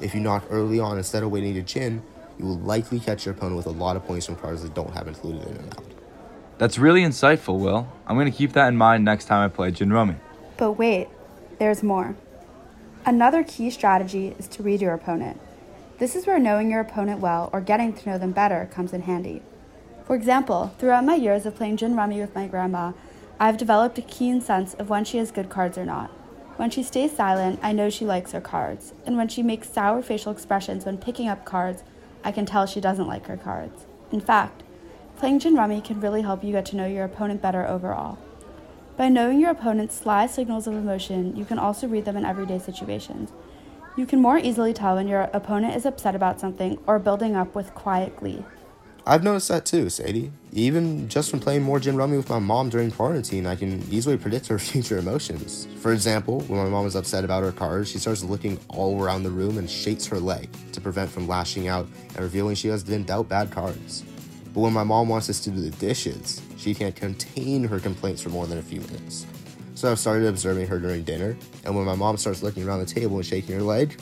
If 0.00 0.14
you 0.14 0.20
knock 0.20 0.44
early 0.50 0.80
on 0.80 0.98
instead 0.98 1.22
of 1.22 1.30
waiting 1.30 1.54
to 1.54 1.62
Gin, 1.62 2.02
you 2.38 2.46
will 2.46 2.58
likely 2.58 2.98
catch 2.98 3.26
your 3.26 3.34
opponent 3.34 3.56
with 3.56 3.66
a 3.66 3.70
lot 3.70 3.96
of 3.96 4.04
points 4.04 4.26
from 4.26 4.36
cards 4.36 4.62
that 4.62 4.74
don't 4.74 4.92
have 4.92 5.06
included 5.06 5.46
in 5.46 5.56
amount. 5.56 5.94
That's 6.58 6.78
really 6.78 7.02
insightful, 7.02 7.58
Will. 7.60 7.88
I'm 8.06 8.16
going 8.16 8.30
to 8.30 8.36
keep 8.36 8.52
that 8.52 8.68
in 8.68 8.76
mind 8.76 9.04
next 9.04 9.26
time 9.26 9.44
I 9.44 9.52
play 9.52 9.70
Gin 9.70 9.92
Rummy. 9.92 10.16
But 10.56 10.72
wait, 10.72 11.08
there's 11.58 11.82
more. 11.82 12.16
Another 13.06 13.44
key 13.44 13.70
strategy 13.70 14.34
is 14.38 14.48
to 14.48 14.62
read 14.62 14.80
your 14.80 14.94
opponent. 14.94 15.40
This 15.98 16.16
is 16.16 16.26
where 16.26 16.38
knowing 16.38 16.70
your 16.70 16.80
opponent 16.80 17.20
well 17.20 17.50
or 17.52 17.60
getting 17.60 17.92
to 17.92 18.08
know 18.08 18.18
them 18.18 18.32
better 18.32 18.68
comes 18.72 18.92
in 18.92 19.02
handy. 19.02 19.42
For 20.06 20.14
example, 20.14 20.74
throughout 20.78 21.04
my 21.04 21.14
years 21.14 21.46
of 21.46 21.56
playing 21.56 21.78
gin 21.78 21.96
rummy 21.96 22.20
with 22.20 22.34
my 22.34 22.46
grandma, 22.46 22.92
I've 23.40 23.56
developed 23.56 23.98
a 23.98 24.02
keen 24.02 24.42
sense 24.42 24.74
of 24.74 24.90
when 24.90 25.04
she 25.04 25.16
has 25.16 25.30
good 25.30 25.48
cards 25.48 25.78
or 25.78 25.86
not. 25.86 26.10
When 26.56 26.70
she 26.70 26.82
stays 26.82 27.16
silent, 27.16 27.58
I 27.62 27.72
know 27.72 27.88
she 27.88 28.04
likes 28.04 28.32
her 28.32 28.40
cards, 28.40 28.92
and 29.06 29.16
when 29.16 29.28
she 29.28 29.42
makes 29.42 29.70
sour 29.70 30.02
facial 30.02 30.30
expressions 30.30 30.84
when 30.84 30.98
picking 30.98 31.26
up 31.26 31.44
cards, 31.44 31.82
I 32.22 32.32
can 32.32 32.46
tell 32.46 32.66
she 32.66 32.80
doesn't 32.80 33.08
like 33.08 33.26
her 33.26 33.36
cards. 33.36 33.86
In 34.12 34.20
fact, 34.20 34.62
playing 35.16 35.38
gin 35.38 35.56
rummy 35.56 35.80
can 35.80 36.00
really 36.00 36.22
help 36.22 36.44
you 36.44 36.52
get 36.52 36.66
to 36.66 36.76
know 36.76 36.86
your 36.86 37.04
opponent 37.04 37.40
better 37.40 37.66
overall. 37.66 38.18
By 38.96 39.08
knowing 39.08 39.40
your 39.40 39.50
opponent's 39.50 39.96
sly 39.96 40.26
signals 40.26 40.66
of 40.66 40.74
emotion, 40.74 41.34
you 41.34 41.44
can 41.44 41.58
also 41.58 41.88
read 41.88 42.04
them 42.04 42.16
in 42.16 42.24
everyday 42.24 42.58
situations. 42.58 43.32
You 43.96 44.06
can 44.06 44.20
more 44.20 44.38
easily 44.38 44.72
tell 44.74 44.96
when 44.96 45.08
your 45.08 45.22
opponent 45.32 45.74
is 45.74 45.86
upset 45.86 46.14
about 46.14 46.38
something 46.38 46.78
or 46.86 46.98
building 46.98 47.34
up 47.34 47.54
with 47.54 47.74
quiet 47.74 48.16
glee. 48.16 48.44
I've 49.06 49.22
noticed 49.22 49.48
that 49.48 49.66
too, 49.66 49.90
Sadie. 49.90 50.32
Even 50.54 51.10
just 51.10 51.28
from 51.30 51.38
playing 51.38 51.62
more 51.62 51.78
Gin 51.78 51.94
Rummy 51.94 52.16
with 52.16 52.30
my 52.30 52.38
mom 52.38 52.70
during 52.70 52.90
quarantine, 52.90 53.46
I 53.46 53.54
can 53.54 53.86
easily 53.90 54.16
predict 54.16 54.46
her 54.46 54.58
future 54.70 54.96
emotions. 54.96 55.68
For 55.80 55.92
example, 55.92 56.40
when 56.42 56.58
my 56.58 56.70
mom 56.70 56.86
is 56.86 56.96
upset 56.96 57.22
about 57.22 57.42
her 57.42 57.52
cards, 57.52 57.90
she 57.90 57.98
starts 57.98 58.24
looking 58.24 58.58
all 58.68 59.02
around 59.02 59.22
the 59.22 59.30
room 59.30 59.58
and 59.58 59.68
shakes 59.68 60.06
her 60.06 60.18
leg 60.18 60.48
to 60.72 60.80
prevent 60.80 61.10
from 61.10 61.28
lashing 61.28 61.68
out 61.68 61.86
and 62.14 62.20
revealing 62.20 62.54
she 62.54 62.68
has 62.68 62.82
been 62.82 63.04
dealt 63.04 63.28
bad 63.28 63.50
cards. 63.50 64.04
But 64.54 64.60
when 64.60 64.72
my 64.72 64.84
mom 64.84 65.10
wants 65.10 65.28
us 65.28 65.40
to 65.40 65.50
do 65.50 65.60
the 65.60 65.76
dishes, 65.76 66.40
she 66.56 66.74
can't 66.74 66.96
contain 66.96 67.64
her 67.64 67.78
complaints 67.78 68.22
for 68.22 68.30
more 68.30 68.46
than 68.46 68.56
a 68.56 68.62
few 68.62 68.80
minutes. 68.80 69.26
So 69.74 69.90
I've 69.90 69.98
started 69.98 70.28
observing 70.28 70.68
her 70.68 70.78
during 70.78 71.02
dinner, 71.02 71.36
and 71.64 71.76
when 71.76 71.84
my 71.84 71.96
mom 71.96 72.16
starts 72.16 72.42
looking 72.42 72.66
around 72.66 72.78
the 72.78 72.86
table 72.86 73.16
and 73.16 73.26
shaking 73.26 73.56
her 73.56 73.62
leg, 73.62 74.00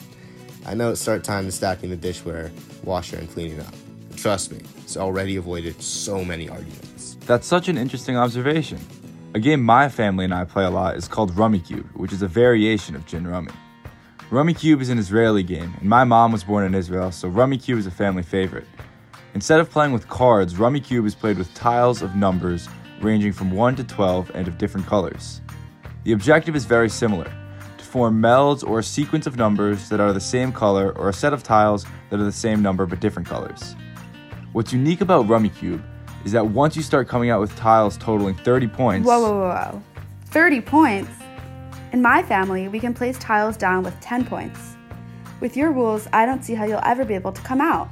I 0.65 0.75
know 0.75 0.91
it's 0.91 1.01
start 1.01 1.25
time 1.25 1.43
to 1.45 1.51
stacking 1.51 1.89
the 1.89 1.97
dishware, 1.97 2.51
washer, 2.85 3.17
and 3.17 3.29
cleaning 3.29 3.59
up. 3.59 3.73
Trust 4.23 4.53
me, 4.53 4.61
it's 4.77 4.95
already 4.95 5.35
avoided 5.35 5.81
so 5.81 6.23
many 6.23 6.47
arguments. 6.47 7.17
That's 7.25 7.45
such 7.45 7.67
an 7.67 7.77
interesting 7.77 8.15
observation. 8.15 8.79
A 9.33 9.39
game 9.41 9.61
my 9.61 9.89
family 9.89 10.23
and 10.23 10.33
I 10.33 10.45
play 10.45 10.63
a 10.63 10.69
lot 10.69 10.95
is 10.95 11.09
called 11.09 11.33
Rummikub, 11.33 11.93
which 11.97 12.13
is 12.13 12.21
a 12.21 12.27
variation 12.29 12.95
of 12.95 13.05
Gin 13.05 13.27
Rummy. 13.27 13.51
Rummikub 14.29 14.79
is 14.79 14.87
an 14.87 14.97
Israeli 14.97 15.43
game, 15.43 15.73
and 15.77 15.89
my 15.89 16.05
mom 16.05 16.31
was 16.31 16.45
born 16.45 16.63
in 16.63 16.73
Israel, 16.73 17.11
so 17.11 17.29
Rummikub 17.29 17.77
is 17.77 17.85
a 17.85 17.91
family 17.91 18.23
favorite. 18.23 18.65
Instead 19.33 19.59
of 19.59 19.69
playing 19.69 19.91
with 19.91 20.07
cards, 20.07 20.53
Rummikub 20.53 21.05
is 21.05 21.15
played 21.15 21.37
with 21.37 21.53
tiles 21.53 22.01
of 22.01 22.15
numbers 22.15 22.69
ranging 23.01 23.33
from 23.33 23.51
1 23.51 23.75
to 23.75 23.83
12 23.83 24.31
and 24.35 24.47
of 24.47 24.57
different 24.57 24.87
colors. 24.87 25.41
The 26.05 26.13
objective 26.13 26.55
is 26.55 26.63
very 26.63 26.87
similar 26.87 27.29
to 27.77 27.83
form 27.83 28.21
melds 28.21 28.65
or 28.65 28.79
a 28.79 28.83
sequence 28.83 29.27
of 29.27 29.35
numbers 29.35 29.89
that 29.89 29.99
are 29.99 30.13
the 30.13 30.21
same 30.21 30.53
color 30.53 30.93
or 30.97 31.09
a 31.09 31.13
set 31.13 31.33
of 31.33 31.43
tiles 31.43 31.85
that 32.09 32.21
are 32.21 32.23
the 32.23 32.31
same 32.31 32.61
number 32.61 32.85
but 32.85 33.01
different 33.01 33.27
colors. 33.27 33.75
What's 34.53 34.71
unique 34.71 35.01
about 35.01 35.25
Rummikub 35.25 35.81
is 36.25 36.31
that 36.33 36.45
once 36.45 36.75
you 36.75 36.83
start 36.83 37.07
coming 37.07 37.31
out 37.31 37.41
with 37.41 37.55
tiles 37.55 37.97
totaling 37.97 38.35
30 38.35 38.67
points. 38.67 39.07
Whoa, 39.07 39.19
whoa, 39.19 39.31
whoa, 39.31 39.49
whoa. 39.49 39.83
30 40.25 40.61
points? 40.61 41.09
In 41.91 42.03
my 42.03 42.21
family, 42.21 42.67
we 42.67 42.79
can 42.79 42.93
place 42.93 43.17
tiles 43.17 43.57
down 43.57 43.83
with 43.83 43.99
10 43.99 44.25
points. 44.25 44.75
With 45.39 45.57
your 45.57 45.71
rules, 45.71 46.07
I 46.13 46.27
don't 46.27 46.45
see 46.45 46.53
how 46.53 46.65
you'll 46.65 46.79
ever 46.83 47.03
be 47.03 47.15
able 47.15 47.31
to 47.31 47.41
come 47.41 47.61
out. 47.61 47.89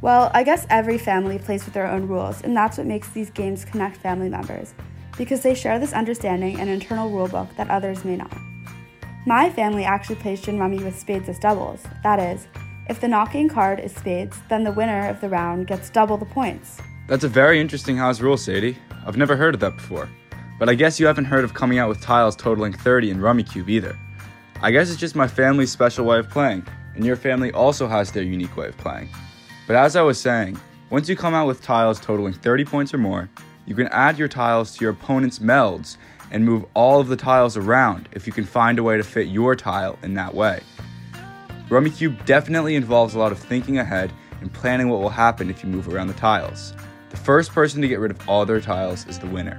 Well, 0.00 0.32
I 0.34 0.42
guess 0.42 0.66
every 0.68 0.98
family 0.98 1.38
plays 1.38 1.64
with 1.64 1.74
their 1.74 1.86
own 1.86 2.08
rules, 2.08 2.42
and 2.42 2.56
that's 2.56 2.76
what 2.76 2.88
makes 2.88 3.08
these 3.10 3.30
games 3.30 3.64
connect 3.64 3.96
family 3.96 4.28
members, 4.28 4.74
because 5.16 5.42
they 5.42 5.54
share 5.54 5.78
this 5.78 5.92
understanding 5.92 6.58
and 6.58 6.68
internal 6.68 7.08
rulebook 7.08 7.54
that 7.54 7.70
others 7.70 8.04
may 8.04 8.16
not. 8.16 8.36
My 9.26 9.48
family 9.48 9.84
actually 9.84 10.16
plays 10.16 10.40
gin 10.40 10.58
rummy 10.58 10.82
with 10.82 10.98
spades 10.98 11.28
as 11.28 11.38
doubles. 11.38 11.84
That 12.02 12.18
is, 12.18 12.48
if 12.88 13.00
the 13.00 13.08
knocking 13.08 13.48
card 13.48 13.80
is 13.80 13.94
spades, 13.94 14.38
then 14.48 14.64
the 14.64 14.72
winner 14.72 15.08
of 15.08 15.20
the 15.20 15.28
round 15.28 15.66
gets 15.66 15.90
double 15.90 16.16
the 16.16 16.26
points. 16.26 16.80
That's 17.06 17.24
a 17.24 17.28
very 17.28 17.60
interesting 17.60 17.96
house 17.96 18.20
rule, 18.20 18.36
Sadie. 18.36 18.76
I've 19.06 19.16
never 19.16 19.36
heard 19.36 19.54
of 19.54 19.60
that 19.60 19.76
before. 19.76 20.08
But 20.58 20.68
I 20.68 20.74
guess 20.74 21.00
you 21.00 21.06
haven't 21.06 21.24
heard 21.24 21.44
of 21.44 21.54
coming 21.54 21.78
out 21.78 21.88
with 21.88 22.00
tiles 22.00 22.36
totaling 22.36 22.72
30 22.72 23.10
in 23.10 23.18
Rummikub 23.18 23.68
either. 23.68 23.98
I 24.62 24.70
guess 24.70 24.90
it's 24.90 25.00
just 25.00 25.14
my 25.14 25.26
family's 25.26 25.70
special 25.70 26.04
way 26.04 26.18
of 26.18 26.30
playing, 26.30 26.66
and 26.94 27.04
your 27.04 27.16
family 27.16 27.52
also 27.52 27.88
has 27.88 28.12
their 28.12 28.22
unique 28.22 28.56
way 28.56 28.68
of 28.68 28.76
playing. 28.76 29.08
But 29.66 29.76
as 29.76 29.96
I 29.96 30.02
was 30.02 30.20
saying, 30.20 30.58
once 30.90 31.08
you 31.08 31.16
come 31.16 31.34
out 31.34 31.46
with 31.46 31.62
tiles 31.62 31.98
totaling 31.98 32.34
30 32.34 32.64
points 32.64 32.94
or 32.94 32.98
more, 32.98 33.28
you 33.66 33.74
can 33.74 33.88
add 33.88 34.18
your 34.18 34.28
tiles 34.28 34.76
to 34.76 34.84
your 34.84 34.92
opponent's 34.92 35.38
melds 35.38 35.96
and 36.30 36.44
move 36.44 36.64
all 36.74 37.00
of 37.00 37.08
the 37.08 37.16
tiles 37.16 37.56
around 37.56 38.08
if 38.12 38.26
you 38.26 38.32
can 38.32 38.44
find 38.44 38.78
a 38.78 38.82
way 38.82 38.96
to 38.96 39.02
fit 39.02 39.28
your 39.28 39.56
tile 39.56 39.98
in 40.02 40.14
that 40.14 40.34
way. 40.34 40.60
Rummikub 41.74 42.24
definitely 42.24 42.76
involves 42.76 43.16
a 43.16 43.18
lot 43.18 43.32
of 43.32 43.38
thinking 43.40 43.78
ahead 43.78 44.12
and 44.40 44.52
planning 44.52 44.88
what 44.88 45.00
will 45.00 45.08
happen 45.08 45.50
if 45.50 45.64
you 45.64 45.68
move 45.68 45.88
around 45.88 46.06
the 46.06 46.14
tiles. 46.14 46.72
The 47.10 47.16
first 47.16 47.50
person 47.50 47.82
to 47.82 47.88
get 47.88 47.98
rid 47.98 48.12
of 48.12 48.28
all 48.28 48.46
their 48.46 48.60
tiles 48.60 49.04
is 49.08 49.18
the 49.18 49.26
winner. 49.26 49.58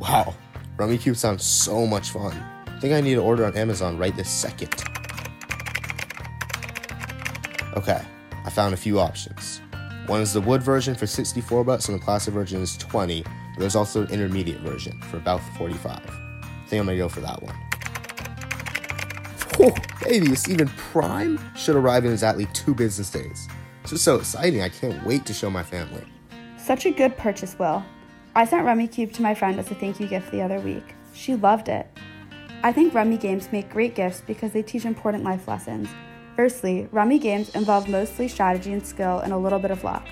Wow, 0.00 0.34
Rummikub 0.76 1.14
sounds 1.14 1.44
so 1.44 1.86
much 1.86 2.10
fun. 2.10 2.36
I 2.66 2.80
think 2.80 2.94
I 2.94 3.00
need 3.00 3.14
to 3.14 3.22
order 3.22 3.44
on 3.44 3.56
Amazon 3.56 3.96
right 3.96 4.14
this 4.16 4.28
second. 4.28 4.74
Okay, 7.76 8.02
I 8.44 8.50
found 8.50 8.74
a 8.74 8.76
few 8.76 8.98
options. 8.98 9.60
One 10.06 10.20
is 10.20 10.32
the 10.32 10.40
wood 10.40 10.64
version 10.64 10.96
for 10.96 11.06
64 11.06 11.62
bucks 11.62 11.88
and 11.88 11.96
the 11.96 12.04
plastic 12.04 12.34
version 12.34 12.60
is 12.60 12.76
20, 12.76 13.22
but 13.22 13.60
there's 13.60 13.76
also 13.76 14.02
an 14.02 14.10
intermediate 14.10 14.62
version 14.62 15.00
for 15.02 15.16
about 15.16 15.40
45. 15.56 15.96
I 15.96 16.66
think 16.66 16.80
I'm 16.80 16.86
gonna 16.86 16.98
go 16.98 17.08
for 17.08 17.20
that 17.20 17.40
one. 17.40 17.54
Oh, 19.64 19.72
baby, 20.02 20.32
it's 20.32 20.48
even 20.48 20.66
Prime 20.68 21.38
should 21.54 21.76
arrive 21.76 22.04
in 22.04 22.10
exactly 22.10 22.46
two 22.46 22.74
business 22.74 23.10
days. 23.10 23.46
This 23.82 23.92
is 23.92 24.02
so 24.02 24.16
exciting. 24.16 24.60
I 24.60 24.68
can't 24.68 25.04
wait 25.06 25.24
to 25.26 25.32
show 25.32 25.50
my 25.50 25.62
family. 25.62 26.04
Such 26.58 26.84
a 26.84 26.90
good 26.90 27.16
purchase, 27.16 27.56
Will. 27.58 27.84
I 28.34 28.44
sent 28.44 28.66
Rummikub 28.66 29.12
to 29.14 29.22
my 29.22 29.34
friend 29.34 29.60
as 29.60 29.70
a 29.70 29.74
thank 29.76 30.00
you 30.00 30.08
gift 30.08 30.32
the 30.32 30.42
other 30.42 30.58
week. 30.58 30.94
She 31.12 31.36
loved 31.36 31.68
it. 31.68 31.86
I 32.64 32.72
think 32.72 32.92
Rummy 32.92 33.18
games 33.18 33.50
make 33.52 33.70
great 33.70 33.94
gifts 33.94 34.20
because 34.20 34.52
they 34.52 34.62
teach 34.62 34.84
important 34.84 35.22
life 35.22 35.46
lessons. 35.46 35.88
Firstly, 36.34 36.88
Rummy 36.90 37.20
games 37.20 37.54
involve 37.54 37.88
mostly 37.88 38.26
strategy 38.26 38.72
and 38.72 38.84
skill 38.84 39.20
and 39.20 39.32
a 39.32 39.36
little 39.36 39.58
bit 39.60 39.70
of 39.70 39.84
luck. 39.84 40.06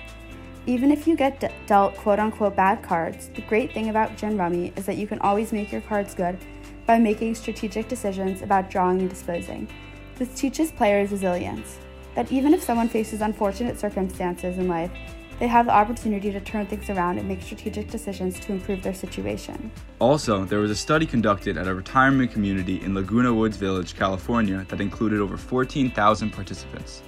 Even 0.65 0.91
if 0.91 1.07
you 1.07 1.17
get 1.17 1.39
de- 1.39 1.51
dealt 1.65 1.97
quote 1.97 2.19
unquote 2.19 2.55
bad 2.55 2.83
cards, 2.83 3.29
the 3.35 3.41
great 3.41 3.73
thing 3.73 3.89
about 3.89 4.15
Gin 4.15 4.37
Rummy 4.37 4.71
is 4.77 4.85
that 4.85 4.97
you 4.97 5.07
can 5.07 5.19
always 5.19 5.51
make 5.51 5.71
your 5.71 5.81
cards 5.81 6.13
good 6.13 6.37
by 6.85 6.97
making 6.99 7.35
strategic 7.35 7.87
decisions 7.87 8.41
about 8.41 8.69
drawing 8.69 8.99
and 8.99 9.09
disposing. 9.09 9.67
This 10.15 10.33
teaches 10.35 10.71
players 10.71 11.11
resilience, 11.11 11.79
that 12.15 12.31
even 12.31 12.53
if 12.53 12.61
someone 12.61 12.89
faces 12.89 13.21
unfortunate 13.21 13.79
circumstances 13.79 14.57
in 14.57 14.67
life, 14.67 14.91
they 15.39 15.47
have 15.47 15.65
the 15.65 15.71
opportunity 15.71 16.31
to 16.31 16.39
turn 16.39 16.67
things 16.67 16.87
around 16.91 17.17
and 17.17 17.27
make 17.27 17.41
strategic 17.41 17.89
decisions 17.89 18.39
to 18.41 18.51
improve 18.51 18.83
their 18.83 18.93
situation. 18.93 19.71
Also, 19.97 20.45
there 20.45 20.59
was 20.59 20.69
a 20.69 20.75
study 20.75 21.07
conducted 21.07 21.57
at 21.57 21.67
a 21.67 21.73
retirement 21.73 22.31
community 22.31 22.79
in 22.83 22.93
Laguna 22.93 23.33
Woods 23.33 23.57
Village, 23.57 23.95
California, 23.95 24.63
that 24.69 24.79
included 24.79 25.19
over 25.19 25.37
14,000 25.37 26.29
participants. 26.29 27.01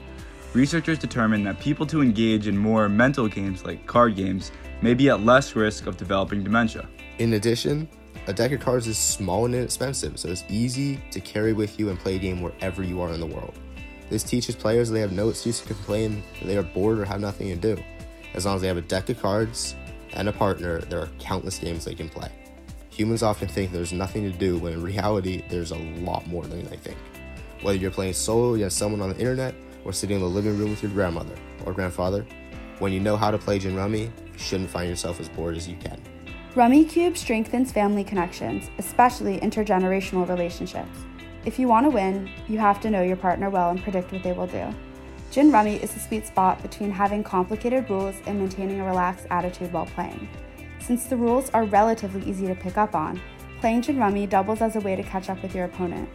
Researchers 0.53 0.97
determined 0.97 1.45
that 1.45 1.59
people 1.59 1.85
who 1.85 2.01
engage 2.01 2.47
in 2.47 2.57
more 2.57 2.89
mental 2.89 3.27
games 3.27 3.63
like 3.65 3.85
card 3.85 4.15
games 4.15 4.51
may 4.81 4.95
be 4.95 5.09
at 5.09 5.23
less 5.23 5.55
risk 5.55 5.85
of 5.85 5.97
developing 5.97 6.43
dementia. 6.43 6.87
In 7.19 7.33
addition, 7.33 7.87
a 8.27 8.33
deck 8.33 8.53
of 8.53 8.61
cards 8.61 8.87
is 8.87 8.97
small 8.97 9.45
and 9.45 9.53
inexpensive, 9.53 10.17
so 10.17 10.29
it's 10.29 10.45
easy 10.49 10.97
to 11.11 11.19
carry 11.19 11.51
with 11.51 11.77
you 11.77 11.89
and 11.89 11.99
play 11.99 12.15
a 12.15 12.19
game 12.19 12.41
wherever 12.41 12.81
you 12.81 13.01
are 13.01 13.11
in 13.11 13.19
the 13.19 13.25
world. 13.25 13.53
This 14.09 14.23
teaches 14.23 14.55
players 14.55 14.89
they 14.89 15.01
have 15.01 15.11
no 15.11 15.29
excuse 15.29 15.59
to 15.59 15.67
complain 15.67 16.23
that 16.39 16.47
they 16.47 16.57
are 16.57 16.63
bored 16.63 16.99
or 16.99 17.05
have 17.05 17.19
nothing 17.19 17.47
to 17.49 17.55
do. 17.55 17.81
As 18.33 18.45
long 18.45 18.55
as 18.55 18.61
they 18.61 18.67
have 18.67 18.77
a 18.77 18.81
deck 18.81 19.09
of 19.09 19.21
cards 19.21 19.75
and 20.13 20.29
a 20.29 20.31
partner, 20.31 20.79
there 20.81 20.99
are 20.99 21.09
countless 21.19 21.59
games 21.59 21.83
they 21.83 21.95
can 21.95 22.07
play. 22.07 22.29
Humans 22.91 23.23
often 23.23 23.47
think 23.47 23.71
there's 23.71 23.91
nothing 23.91 24.23
to 24.23 24.37
do 24.37 24.57
when 24.57 24.73
in 24.73 24.81
reality, 24.81 25.43
there's 25.49 25.71
a 25.71 25.77
lot 25.77 26.25
more 26.27 26.45
than 26.45 26.63
they 26.63 26.77
think. 26.77 26.97
Whether 27.61 27.79
you're 27.79 27.91
playing 27.91 28.13
solo 28.13 28.53
against 28.53 28.77
someone 28.77 29.01
on 29.01 29.09
the 29.09 29.19
internet 29.19 29.55
or 29.83 29.91
sitting 29.91 30.17
in 30.17 30.21
the 30.21 30.29
living 30.29 30.57
room 30.57 30.69
with 30.69 30.81
your 30.81 30.91
grandmother 30.91 31.35
or 31.65 31.73
grandfather, 31.73 32.25
when 32.79 32.93
you 32.93 32.99
know 32.99 33.17
how 33.17 33.31
to 33.31 33.37
play 33.37 33.59
Gin 33.59 33.75
Rummy, 33.75 34.03
you 34.03 34.39
shouldn't 34.39 34.69
find 34.69 34.89
yourself 34.89 35.19
as 35.19 35.27
bored 35.27 35.57
as 35.57 35.67
you 35.67 35.75
can. 35.77 35.99
Rummikub 36.55 37.17
strengthens 37.17 37.72
family 37.72 38.03
connections, 38.03 38.69
especially 38.77 39.39
intergenerational 39.39 40.29
relationships. 40.29 41.00
If 41.45 41.57
you 41.57 41.67
want 41.67 41.88
to 41.88 41.89
win, 41.89 42.29
you 42.48 42.60
have 42.60 42.79
to 42.81 42.91
know 42.91 43.01
your 43.01 43.15
partner 43.15 43.50
well 43.50 43.72
and 43.72 43.81
predict 43.81 44.12
what 44.12 44.22
they 44.22 44.33
will 44.33 44.45
do. 44.45 44.72
Gin 45.31 45.51
Rummy 45.51 45.77
is 45.77 45.95
the 45.95 46.00
sweet 46.00 46.27
spot 46.27 46.62
between 46.62 46.91
having 46.91 47.24
complicated 47.24 47.89
rules 47.89 48.13
and 48.27 48.38
maintaining 48.38 48.81
a 48.81 48.86
relaxed 48.86 49.25
attitude 49.31 49.74
while 49.74 49.88
playing. 49.88 50.29
Since 50.79 51.05
the 51.05 51.17
rules 51.17 51.50
are 51.55 51.65
relatively 51.65 52.22
easy 52.29 52.45
to 52.45 52.53
pick 52.53 52.77
up 52.77 52.93
on, 52.93 53.19
playing 53.60 53.81
Gin 53.81 53.98
Rummy 53.98 54.27
doubles 54.27 54.62
as 54.62 54.75
a 54.75 54.79
way 54.79 54.95
to 54.95 55.01
catch 55.01 55.31
up 55.31 55.41
with 55.41 55.55
your 55.55 55.65
opponent. 55.65 56.07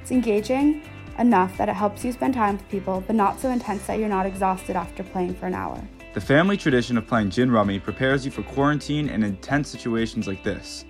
It's 0.00 0.10
engaging 0.10 0.84
enough 1.18 1.54
that 1.58 1.68
it 1.68 1.74
helps 1.74 2.02
you 2.02 2.12
spend 2.12 2.32
time 2.32 2.56
with 2.56 2.68
people, 2.70 3.04
but 3.06 3.14
not 3.14 3.38
so 3.38 3.50
intense 3.50 3.86
that 3.88 3.98
you're 3.98 4.08
not 4.08 4.24
exhausted 4.24 4.74
after 4.74 5.02
playing 5.02 5.34
for 5.34 5.44
an 5.44 5.54
hour. 5.54 5.86
The 6.16 6.22
family 6.22 6.56
tradition 6.56 6.96
of 6.96 7.06
playing 7.06 7.28
gin 7.28 7.50
rummy 7.50 7.78
prepares 7.78 8.24
you 8.24 8.30
for 8.30 8.42
quarantine 8.44 9.10
and 9.10 9.22
intense 9.22 9.68
situations 9.68 10.26
like 10.26 10.42
this. 10.42 10.86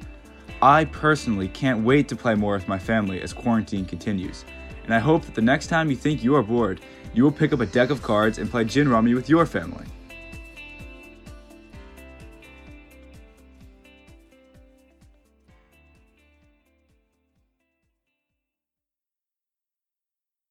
I 0.62 0.85
personally 0.85 1.49
can't 1.49 1.83
wait 1.83 2.06
to 2.11 2.14
play 2.14 2.37
more 2.37 2.52
with 2.52 2.68
my 2.68 2.78
family 2.78 3.21
as 3.21 3.33
quarantine 3.33 3.87
continues, 3.87 4.45
and 4.85 4.95
I 4.95 5.00
hope 5.00 5.25
that 5.25 5.35
the 5.35 5.42
next 5.42 5.66
time 5.66 5.90
you 5.90 5.97
think 5.97 6.23
you 6.23 6.37
are 6.37 6.45
bored, 6.45 6.80
you 7.12 7.25
will 7.25 7.33
pick 7.33 7.52
up 7.52 7.59
a 7.59 7.66
deck 7.66 7.90
of 7.90 8.04
cards 8.04 8.38
and 8.38 8.49
play 8.49 8.62
gin 8.66 8.88
rummy 8.88 9.14
with 9.14 9.28
your 9.28 9.47
family. 9.47 9.85